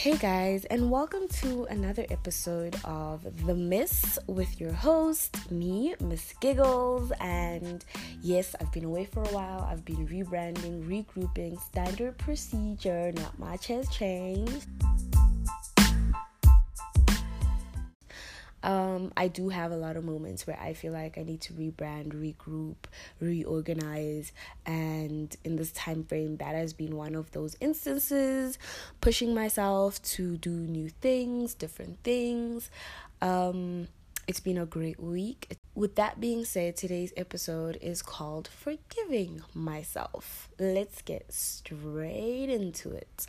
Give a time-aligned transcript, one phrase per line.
[0.00, 6.32] Hey guys, and welcome to another episode of The Miss with your host, me, Miss
[6.40, 7.12] Giggles.
[7.20, 7.84] And
[8.22, 9.68] yes, I've been away for a while.
[9.70, 14.68] I've been rebranding, regrouping, standard procedure, not much has changed.
[18.62, 21.52] Um, I do have a lot of moments where I feel like I need to
[21.54, 22.76] rebrand, regroup,
[23.20, 24.32] reorganize,
[24.66, 28.58] and in this time frame, that has been one of those instances.
[29.00, 32.70] Pushing myself to do new things, different things.
[33.22, 33.88] Um,
[34.26, 35.56] it's been a great week.
[35.74, 40.48] With that being said, today's episode is called Forgiving Myself.
[40.58, 43.26] Let's get straight into it.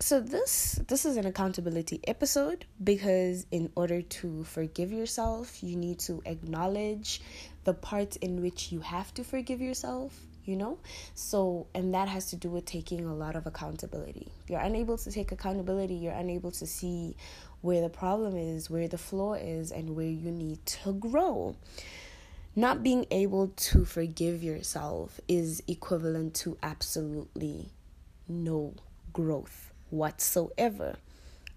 [0.00, 5.98] So this this is an accountability episode because in order to forgive yourself, you need
[6.00, 7.20] to acknowledge
[7.64, 10.78] the parts in which you have to forgive yourself, you know?
[11.14, 14.28] So and that has to do with taking a lot of accountability.
[14.44, 17.14] If you're unable to take accountability, you're unable to see
[17.60, 21.54] where the problem is, where the flaw is and where you need to grow.
[22.56, 27.72] Not being able to forgive yourself is equivalent to absolutely
[28.26, 28.72] no
[29.18, 30.94] growth whatsoever.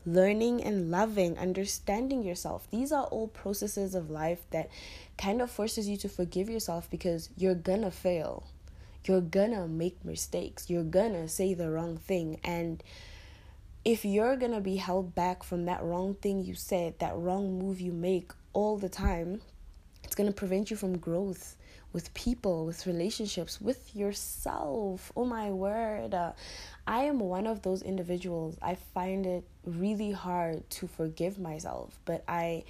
[0.04, 2.67] Learning and loving, understanding yourself.
[2.72, 4.72] These are all processes of life that
[5.16, 8.48] kind of forces you to forgive yourself because you're gonna fail.
[9.06, 10.72] You're gonna make mistakes.
[10.72, 12.39] You're gonna say the wrong thing.
[12.44, 12.82] And
[13.86, 17.80] if you're gonna be held back from that wrong thing you said, that wrong move
[17.80, 19.42] you make all the time,
[20.04, 21.56] it's gonna prevent you from growth
[21.94, 25.11] with people, with relationships, with yourself.
[25.16, 26.14] Oh my word.
[26.14, 26.33] Uh,
[26.88, 28.58] I am one of those individuals.
[28.61, 32.64] I find it really hard to forgive myself, but I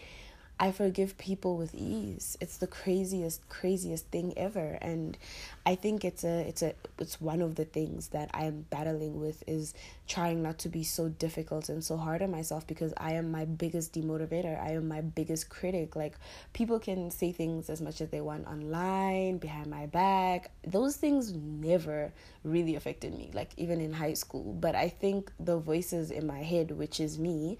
[0.61, 2.37] I forgive people with ease.
[2.39, 4.77] It's the craziest, craziest thing ever.
[4.79, 5.17] And
[5.65, 9.19] I think it's a it's a it's one of the things that I am battling
[9.19, 9.73] with is
[10.07, 13.45] trying not to be so difficult and so hard on myself because I am my
[13.45, 14.61] biggest demotivator.
[14.63, 15.95] I am my biggest critic.
[15.95, 16.13] Like
[16.53, 20.51] people can say things as much as they want online, behind my back.
[20.63, 24.53] Those things never really affected me, like even in high school.
[24.53, 27.57] But I think the voices in my head, which is me,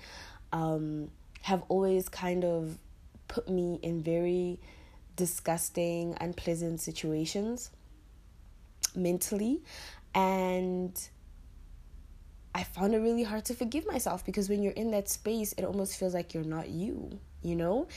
[0.53, 1.09] um,
[1.41, 2.77] have always kind of
[3.31, 4.59] put me in very
[5.15, 7.71] disgusting, unpleasant situations
[8.93, 9.61] mentally.
[10.13, 10.93] And
[12.53, 15.63] I found it really hard to forgive myself because when you're in that space, it
[15.63, 17.87] almost feels like you're not you, you know?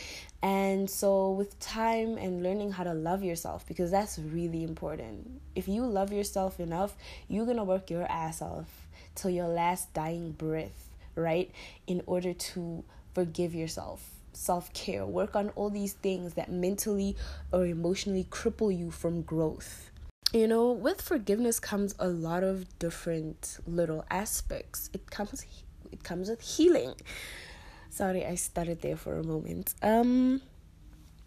[0.40, 5.40] And so, with time and learning how to love yourself, because that's really important.
[5.56, 6.94] If you love yourself enough,
[7.26, 11.50] you're gonna work your ass off till your last dying breath, right?
[11.88, 12.84] In order to
[13.14, 17.16] forgive yourself self care, work on all these things that mentally
[17.52, 19.90] or emotionally cripple you from growth.
[20.32, 24.90] You know, with forgiveness comes a lot of different little aspects.
[24.92, 25.46] It comes
[25.92, 26.94] it comes with healing.
[27.90, 29.74] Sorry, I started there for a moment.
[29.82, 30.42] Um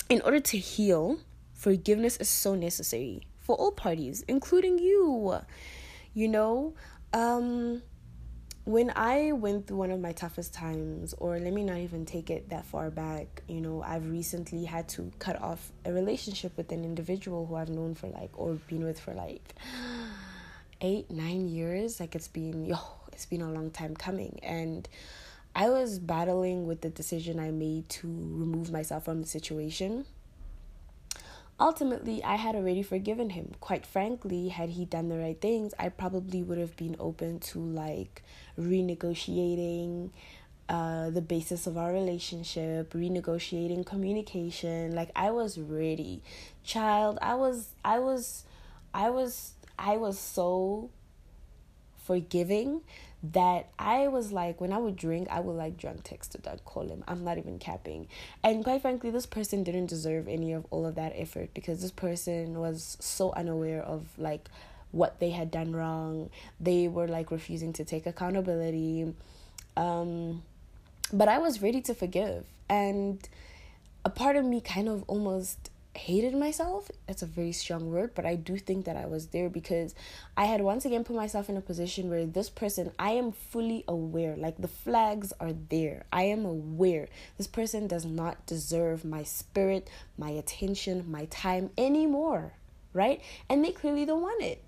[0.10, 1.20] in order to heal,
[1.54, 5.40] forgiveness is so necessary for all parties, including you.
[6.14, 6.74] You know,
[7.14, 7.82] um
[8.68, 12.30] when I went through one of my toughest times, or let me not even take
[12.30, 16.70] it that far back, you know, I've recently had to cut off a relationship with
[16.74, 19.56] an individual who I've known for like, or been with for like
[20.82, 22.02] eight, nine years.
[22.02, 22.78] Like it's been, yo,
[23.14, 24.38] it's been a long time coming.
[24.44, 24.86] And
[25.56, 30.06] I was battling with the decision I made to remove myself from the situation
[31.60, 33.54] ultimately I had already forgiven him.
[33.60, 37.60] Quite frankly, had he done the right things, I probably would have been open to
[37.60, 38.24] like
[38.60, 40.12] renegotiating
[40.70, 44.94] uh, the basis of our relationship, renegotiating communication.
[44.94, 46.22] Like I was ready.
[46.64, 48.44] Child, I was I was
[48.94, 50.90] I was I was so
[52.04, 52.82] forgiving
[53.24, 56.64] that I was like, when I would drink, I would like drunk text to Doug,
[56.66, 57.04] call him.
[57.08, 58.08] I'm not even capping.
[58.44, 61.92] And quite frankly, this person didn't deserve any of all of that effort because this
[61.92, 64.50] person was so unaware of like
[64.92, 66.30] what they had done wrong.
[66.60, 69.14] They were like refusing to take accountability.
[69.76, 70.44] Um,
[71.12, 72.46] but I was ready to forgive.
[72.70, 73.28] And
[74.06, 76.90] a part of me kind of almost hated myself.
[77.08, 79.96] That's a very strong word, but I do think that I was there because
[80.36, 83.84] I had once again put myself in a position where this person, I am fully
[83.88, 86.06] aware, like the flags are there.
[86.12, 87.08] I am aware
[87.38, 92.54] this person does not deserve my spirit, my attention, my time anymore,
[92.94, 93.22] right?
[93.50, 94.64] And they clearly don't want it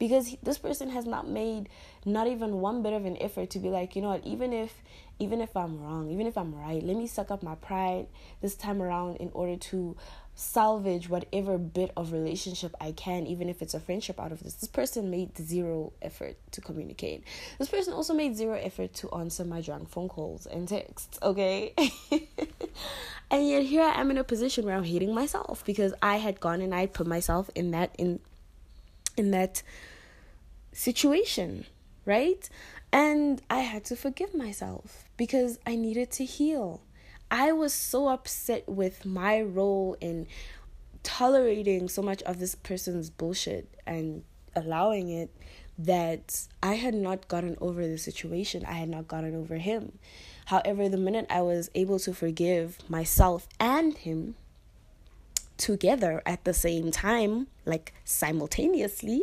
[0.00, 1.68] because this person has not made
[2.04, 4.82] not even one bit of an effort to be like you know what even if
[5.20, 8.06] even if i'm wrong even if i'm right let me suck up my pride
[8.40, 9.94] this time around in order to
[10.40, 14.54] salvage whatever bit of relationship I can, even if it's a friendship out of this.
[14.54, 17.24] This person made zero effort to communicate.
[17.58, 21.74] This person also made zero effort to answer my drunk phone calls and texts, okay?
[23.30, 26.40] and yet here I am in a position where I'm hating myself because I had
[26.40, 28.18] gone and I put myself in that in
[29.18, 29.62] in that
[30.72, 31.66] situation,
[32.06, 32.48] right?
[32.92, 36.80] And I had to forgive myself because I needed to heal.
[37.30, 40.26] I was so upset with my role in
[41.02, 44.24] tolerating so much of this person's bullshit and
[44.54, 45.30] allowing it
[45.78, 48.64] that I had not gotten over the situation.
[48.66, 49.98] I had not gotten over him.
[50.46, 54.34] However, the minute I was able to forgive myself and him
[55.56, 59.22] together at the same time, like simultaneously,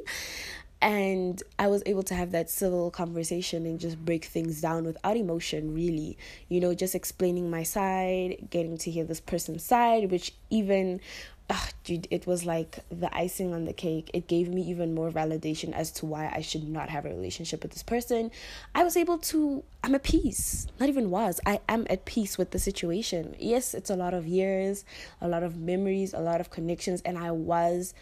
[0.81, 5.17] and I was able to have that civil conversation and just break things down without
[5.17, 6.17] emotion, really.
[6.49, 11.01] You know, just explaining my side, getting to hear this person's side, which even
[11.49, 14.11] Ugh, dude, it was like the icing on the cake.
[14.13, 17.63] It gave me even more validation as to why I should not have a relationship
[17.63, 18.31] with this person.
[18.75, 20.67] I was able to, I'm at peace.
[20.77, 23.33] Not even was, I am at peace with the situation.
[23.39, 24.83] Yes, it's a lot of years,
[25.21, 27.93] a lot of memories, a lot of connections, and I was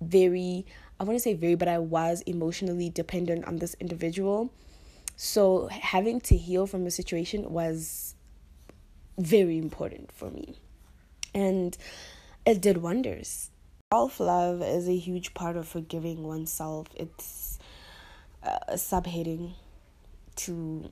[0.00, 0.64] very
[1.00, 4.52] I to say very, but I was emotionally dependent on this individual.
[5.16, 8.14] So having to heal from the situation was
[9.16, 10.58] very important for me.
[11.34, 11.76] And
[12.44, 13.50] it did wonders.
[13.92, 16.88] Self love is a huge part of forgiving oneself.
[16.94, 17.58] It's
[18.42, 19.52] uh, subheading
[20.36, 20.90] to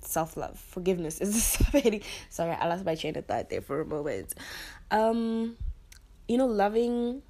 [0.00, 0.58] self love.
[0.58, 2.02] Forgiveness is a subheading.
[2.30, 4.34] Sorry, I lost my train of thought there for a moment.
[4.90, 5.56] Um,
[6.28, 7.22] you know, loving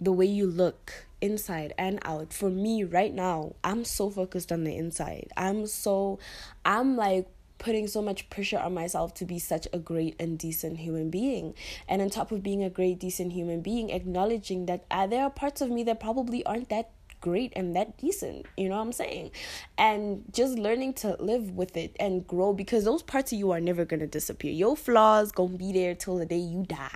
[0.00, 2.32] the way you look inside and out.
[2.32, 5.32] For me right now, I'm so focused on the inside.
[5.36, 6.18] I'm so
[6.64, 7.28] I'm like
[7.58, 11.54] putting so much pressure on myself to be such a great and decent human being.
[11.88, 15.30] And on top of being a great, decent human being, acknowledging that uh, there are
[15.30, 16.90] parts of me that probably aren't that
[17.22, 19.30] great and that decent you know what i'm saying
[19.78, 23.60] and just learning to live with it and grow because those parts of you are
[23.60, 26.94] never gonna disappear your flaws gonna be there till the day you die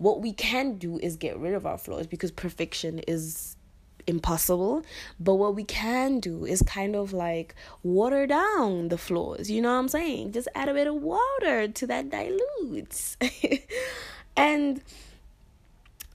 [0.00, 3.54] what we can do is get rid of our flaws because perfection is
[4.06, 4.82] impossible.
[5.20, 9.50] But what we can do is kind of like water down the flaws.
[9.50, 10.32] You know what i'm saying?
[10.32, 13.18] Just add a bit of water to that dilutes.
[14.36, 14.80] And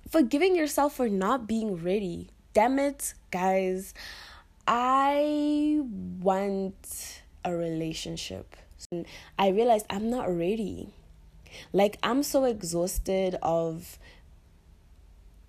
[0.09, 2.29] forgiving yourself for not being ready.
[2.55, 3.93] Damn it guys.
[4.67, 5.81] I
[6.21, 8.55] want a relationship.
[9.37, 10.93] I realized i'm not ready
[11.73, 13.97] like I'm so exhausted of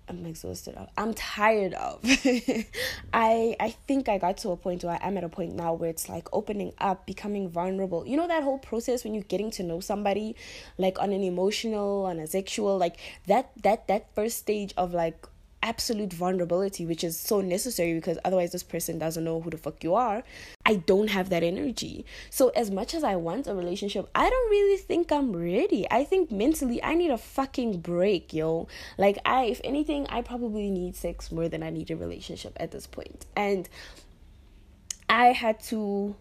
[0.09, 0.87] I'm exhausted of.
[0.97, 1.99] I'm tired of.
[3.13, 5.89] I I think I got to a point where I'm at a point now where
[5.89, 8.07] it's like opening up, becoming vulnerable.
[8.07, 10.35] You know that whole process when you're getting to know somebody
[10.77, 15.27] like on an emotional, on a sexual, like that that that first stage of like
[15.67, 19.83] absolute vulnerability, which is so necessary because otherwise this person doesn't know who the fuck
[19.83, 20.23] you are.
[20.65, 22.05] I don't have that energy.
[22.29, 25.85] So, as much as I want a relationship, I don't really think I'm ready.
[25.91, 28.67] I think mentally I need a fucking break, yo.
[28.97, 32.71] Like, I, if anything, I probably need sex more than I need a relationship at
[32.71, 33.25] this point.
[33.35, 33.67] And
[35.09, 36.15] I had to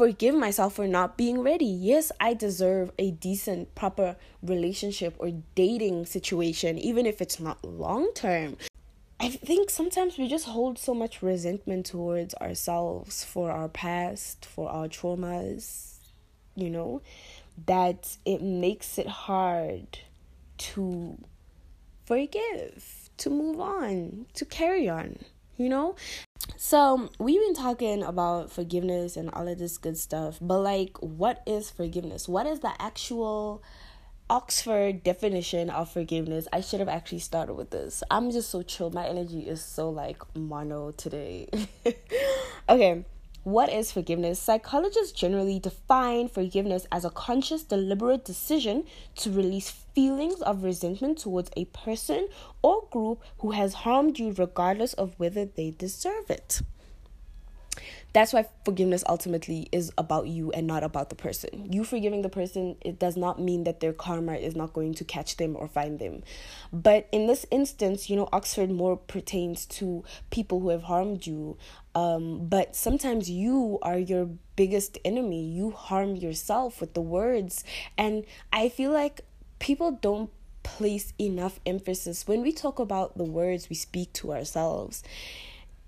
[0.00, 1.66] forgive myself for not being ready.
[1.66, 8.10] Yes, I deserve a decent, proper relationship or dating situation, even if it's not long
[8.14, 8.56] term.
[9.20, 14.70] I think sometimes we just hold so much resentment towards ourselves for our past, for
[14.70, 15.98] our traumas,
[16.54, 17.02] you know,
[17.66, 19.98] that it makes it hard
[20.72, 21.18] to
[22.06, 25.18] forgive, to move on, to carry on,
[25.58, 25.94] you know?
[26.70, 31.42] So, we've been talking about forgiveness and all of this good stuff, but like, what
[31.44, 32.28] is forgiveness?
[32.28, 33.60] What is the actual
[34.30, 36.46] Oxford definition of forgiveness?
[36.52, 38.04] I should have actually started with this.
[38.08, 38.92] I'm just so chill.
[38.92, 41.48] My energy is so like mono today.
[42.68, 43.04] okay,
[43.42, 44.40] what is forgiveness?
[44.40, 48.84] Psychologists generally define forgiveness as a conscious, deliberate decision
[49.16, 52.28] to release feelings of resentment towards a person
[52.62, 56.60] or group who has harmed you, regardless of whether they deserve it
[58.12, 61.72] that's why forgiveness ultimately is about you and not about the person.
[61.72, 65.04] You forgiving the person, it does not mean that their karma is not going to
[65.04, 66.22] catch them or find them.
[66.72, 71.56] But in this instance, you know, Oxford more pertains to people who have harmed you.
[71.94, 75.44] Um, but sometimes you are your biggest enemy.
[75.44, 77.64] You harm yourself with the words.
[77.98, 79.22] And I feel like
[79.58, 80.30] people don't
[80.62, 85.02] place enough emphasis when we talk about the words we speak to ourselves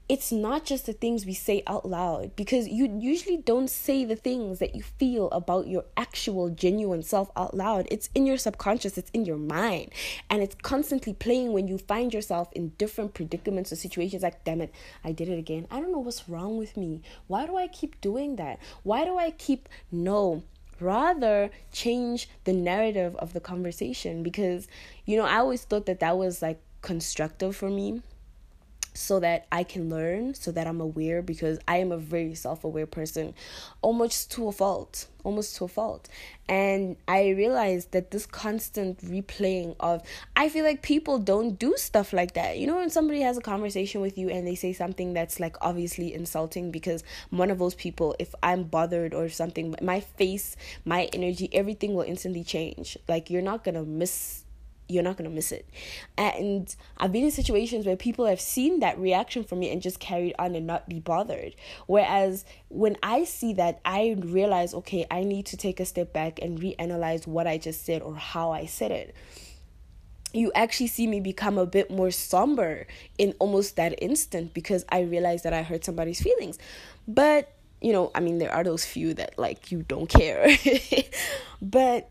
[0.08, 4.16] it's not just the things we say out loud because you usually don't say the
[4.16, 7.86] things that you feel about your actual genuine self out loud.
[7.90, 9.90] It's in your subconscious, it's in your mind,
[10.28, 14.60] and it's constantly playing when you find yourself in different predicaments or situations like, damn
[14.60, 15.66] it, I did it again.
[15.70, 17.02] I don't know what's wrong with me.
[17.28, 18.58] Why do I keep doing that?
[18.82, 20.42] Why do I keep no?
[20.80, 24.66] rather change the narrative of the conversation because
[25.06, 28.02] you know i always thought that that was like constructive for me
[28.94, 32.64] so that I can learn, so that I'm aware because I am a very self
[32.64, 33.34] aware person,
[33.80, 36.08] almost to a fault, almost to a fault.
[36.48, 40.02] And I realized that this constant replaying of,
[40.36, 42.58] I feel like people don't do stuff like that.
[42.58, 45.56] You know, when somebody has a conversation with you and they say something that's like
[45.60, 51.08] obviously insulting, because one of those people, if I'm bothered or something, my face, my
[51.12, 52.98] energy, everything will instantly change.
[53.08, 54.41] Like, you're not gonna miss
[54.92, 55.68] you're not going to miss it.
[56.18, 59.98] And I've been in situations where people have seen that reaction from me and just
[59.98, 61.54] carried on and not be bothered.
[61.86, 66.38] Whereas when I see that, I realize, okay, I need to take a step back
[66.40, 69.14] and reanalyze what I just said or how I said it.
[70.34, 72.86] You actually see me become a bit more somber
[73.18, 76.58] in almost that instant because I realize that I hurt somebody's feelings.
[77.06, 80.48] But, you know, I mean, there are those few that like you don't care.
[81.62, 82.10] but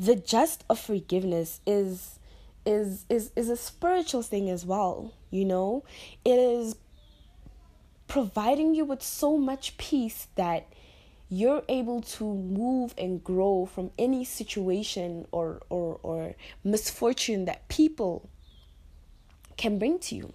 [0.00, 2.18] the just of forgiveness is
[2.66, 5.84] is is is a spiritual thing as well you know?
[6.24, 6.76] It is
[8.08, 10.66] providing you with so much peace that
[11.28, 18.28] you're able to move and grow from any situation or or or misfortune that people
[19.56, 20.32] can bring to you.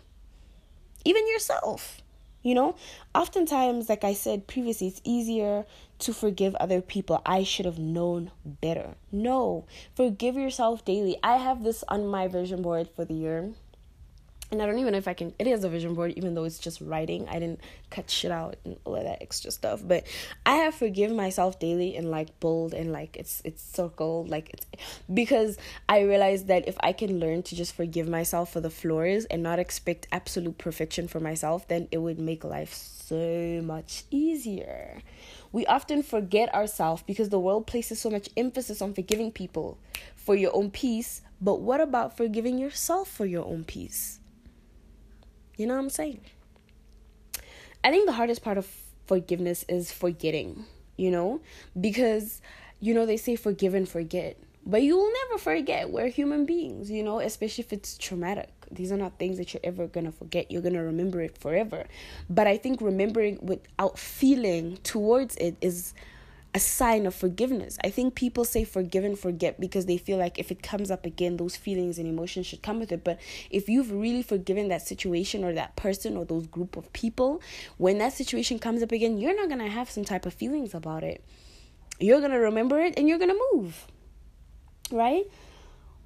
[1.04, 2.02] Even yourself
[2.46, 2.75] you know,
[3.16, 5.66] oftentimes, like I said previously, it's easier
[5.98, 7.20] to forgive other people.
[7.25, 8.94] I should have known better.
[9.12, 11.18] No, forgive yourself daily.
[11.24, 13.54] I have this on my vision board for the year
[14.52, 15.34] and I don't even know if I can.
[15.40, 17.28] It is a vision board, even though it's just writing.
[17.30, 17.60] I didn't
[17.90, 19.82] cut shit out and all of that extra stuff.
[19.84, 20.06] But
[20.46, 24.66] I have forgive myself daily in like bold and like it's it's circled like it's
[25.12, 25.58] because
[25.90, 29.42] I realized that if I can learn to just forgive myself for the flaws and
[29.42, 35.02] not expect absolute perfection for myself, then it would make life so much easier.
[35.52, 39.78] We often forget ourselves because the world places so much emphasis on forgiving people
[40.16, 41.22] for your own peace.
[41.42, 44.20] But what about forgiving yourself for your own peace?
[45.58, 46.22] You know what I'm saying?
[47.84, 48.68] I think the hardest part of
[49.06, 50.66] forgiveness is forgetting,
[50.98, 51.42] you know?
[51.80, 52.42] Because,
[52.80, 54.38] you know, they say forgive and forget.
[54.66, 55.92] But you will never forget.
[55.92, 58.50] We're human beings, you know, especially if it's traumatic.
[58.72, 60.50] These are not things that you're ever going to forget.
[60.50, 61.86] You're going to remember it forever.
[62.30, 65.94] But I think remembering without feeling towards it is
[66.56, 67.78] a sign of forgiveness.
[67.84, 71.06] I think people say forgive and forget because they feel like if it comes up
[71.06, 73.04] again, those feelings and emotions should come with it.
[73.04, 73.20] But
[73.50, 77.42] if you've really forgiven that situation or that person or those group of people,
[77.76, 80.74] when that situation comes up again, you're not going to have some type of feelings
[80.74, 81.22] about it.
[82.00, 83.88] You're going to remember it and you're going to move.
[84.90, 85.26] Right?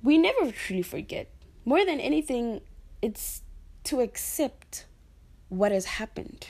[0.02, 1.30] We never truly forget.
[1.64, 2.62] More than anything,
[3.04, 3.44] it's
[3.84, 4.88] to accept
[5.50, 6.50] what has happened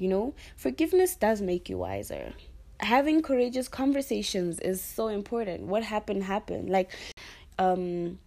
[0.00, 2.32] you know, forgiveness does make you wiser.
[2.80, 5.62] Having courageous conversations is so important.
[5.62, 6.70] What happened, happened.
[6.70, 6.90] Like,
[7.58, 8.18] um,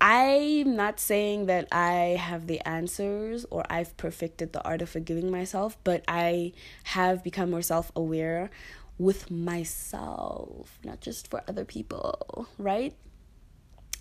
[0.00, 5.30] I'm not saying that I have the answers or I've perfected the art of forgiving
[5.30, 6.52] myself, but I
[6.84, 8.50] have become more self aware
[8.98, 12.94] with myself, not just for other people, right?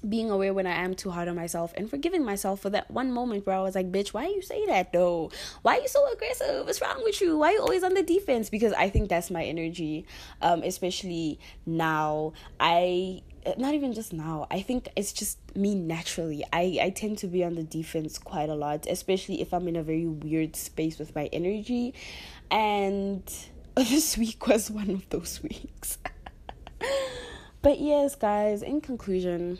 [0.07, 3.11] Being aware when I am too hard on myself and forgiving myself for that one
[3.11, 5.31] moment where I was like, bitch, why you say that though?
[5.61, 6.65] Why are you so aggressive?
[6.65, 7.37] What's wrong with you?
[7.37, 8.49] Why are you always on the defense?
[8.49, 10.05] Because I think that's my energy,
[10.41, 12.33] um, especially now.
[12.59, 13.21] I
[13.57, 17.43] not even just now i think it's just me naturally i i tend to be
[17.43, 21.13] on the defense quite a lot especially if i'm in a very weird space with
[21.15, 21.93] my energy
[22.49, 23.23] and
[23.75, 25.97] this week was one of those weeks
[27.61, 29.59] but yes guys in conclusion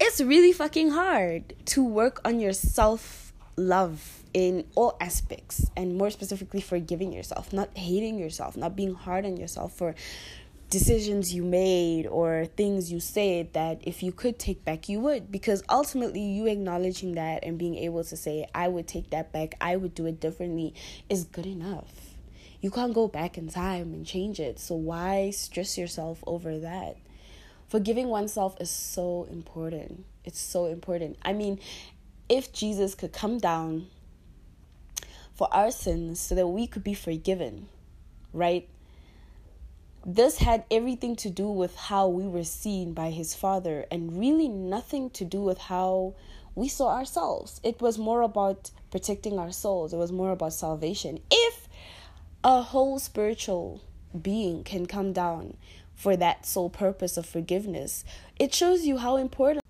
[0.00, 6.10] it's really fucking hard to work on your self love in all aspects and more
[6.10, 9.94] specifically forgiving yourself, not hating yourself, not being hard on yourself for
[10.70, 15.30] decisions you made or things you said that if you could take back you would
[15.30, 19.54] because ultimately you acknowledging that and being able to say I would take that back,
[19.60, 20.74] I would do it differently
[21.08, 22.16] is good enough.
[22.60, 24.58] You can't go back in time and change it.
[24.58, 26.96] So why stress yourself over that?
[27.74, 30.04] Forgiving oneself is so important.
[30.24, 31.18] It's so important.
[31.24, 31.58] I mean,
[32.28, 33.88] if Jesus could come down
[35.34, 37.66] for our sins so that we could be forgiven,
[38.32, 38.68] right?
[40.06, 44.46] This had everything to do with how we were seen by his father and really
[44.46, 46.14] nothing to do with how
[46.54, 47.60] we saw ourselves.
[47.64, 51.18] It was more about protecting our souls, it was more about salvation.
[51.28, 51.68] If
[52.44, 53.82] a whole spiritual
[54.22, 55.56] being can come down
[55.94, 58.04] for that sole purpose of forgiveness,
[58.38, 59.62] it shows you how important.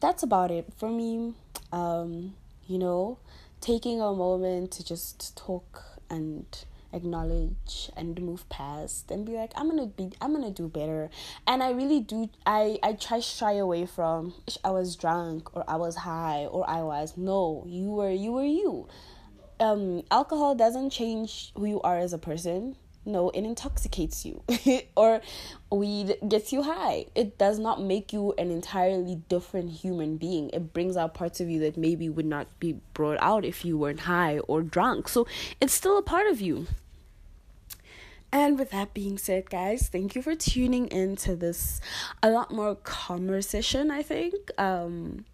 [0.00, 1.34] That's about it for me.
[1.72, 2.34] Um,
[2.66, 3.18] you know,
[3.60, 6.46] taking a moment to just talk and
[6.92, 11.10] acknowledge and move past and be like i'm gonna be i'm gonna do better
[11.46, 14.32] and i really do i i try shy away from
[14.64, 18.44] i was drunk or i was high or i was no you were you were
[18.44, 18.88] you
[19.60, 22.74] um alcohol doesn't change who you are as a person
[23.08, 24.42] no it intoxicates you
[24.96, 25.20] or
[25.70, 27.06] weed gets you high.
[27.14, 30.50] It does not make you an entirely different human being.
[30.52, 33.76] It brings out parts of you that maybe would not be brought out if you
[33.76, 35.08] weren't high or drunk.
[35.08, 35.26] So
[35.60, 36.66] it's still a part of you.
[38.30, 41.80] And with that being said, guys, thank you for tuning in to this
[42.22, 44.50] a lot more calmer session, I think.
[44.58, 45.24] Um,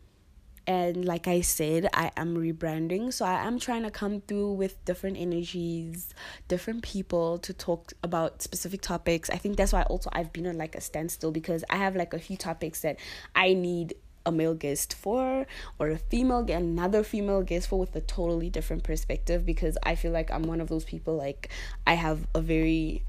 [0.66, 3.12] and like I said, I am rebranding.
[3.12, 6.14] So I am trying to come through with different energies,
[6.49, 9.28] different people to talk about specific topics.
[9.28, 12.14] I think that's why also I've been on like a standstill because I have like
[12.14, 12.97] a few topics that
[13.35, 13.94] I need
[14.26, 15.47] a male guest for
[15.78, 20.12] or a female another female guest for with a totally different perspective because I feel
[20.12, 21.50] like I'm one of those people like
[21.87, 23.04] I have a very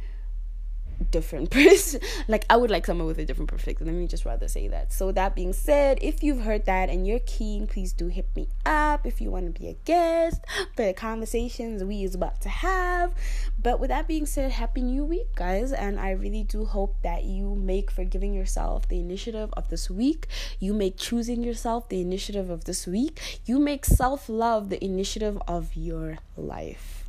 [1.12, 3.88] different person like i would like someone with a different perspective.
[3.88, 4.94] Let me just rather say that.
[4.94, 8.48] So that being said if you've heard that and you're keen please do hit me
[8.66, 10.44] up if you want to be a guest
[10.75, 13.14] for the conversations we is about to have.
[13.62, 17.24] But with that being said happy new week guys and i really do hope that
[17.24, 20.28] you make forgiving yourself the initiative of this week.
[20.60, 23.40] You make choosing yourself the initiative of this week.
[23.46, 27.06] You make self-love the initiative of your life.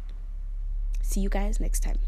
[1.03, 1.99] See you guys next time